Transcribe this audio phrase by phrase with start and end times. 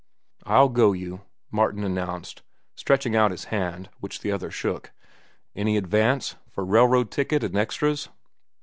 [0.47, 1.21] "I'll go you,"
[1.51, 2.41] Martin announced,
[2.75, 4.91] stretching out his hand, which the other shook.
[5.55, 8.09] "Any advance?—for rail road ticket and extras?"